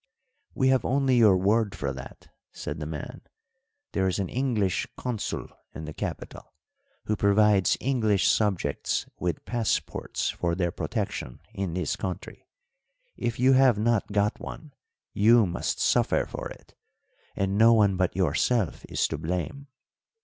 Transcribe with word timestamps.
"We 0.55 0.69
have 0.69 0.83
only 0.83 1.15
your 1.17 1.37
word 1.37 1.75
for 1.75 1.93
that," 1.93 2.29
said 2.51 2.79
the 2.79 2.87
man. 2.87 3.21
"There 3.91 4.07
is 4.07 4.17
an 4.17 4.29
English 4.29 4.87
consul 4.97 5.47
in 5.75 5.85
the 5.85 5.93
capital, 5.93 6.55
who 7.05 7.15
provides 7.15 7.77
English 7.79 8.27
subjects 8.27 9.05
with 9.19 9.45
passports 9.45 10.31
for 10.31 10.55
their 10.55 10.71
protection, 10.71 11.39
in 11.53 11.75
this 11.75 11.95
country. 11.95 12.47
If 13.15 13.37
you 13.39 13.53
have 13.53 13.77
not 13.77 14.11
got 14.11 14.39
one 14.39 14.73
you 15.13 15.45
must 15.45 15.79
suffer 15.79 16.25
for 16.25 16.49
it, 16.49 16.73
and 17.35 17.55
no 17.55 17.73
one 17.73 17.95
but 17.95 18.15
yourself 18.15 18.83
is 18.89 19.07
to 19.09 19.19
blame. 19.19 19.67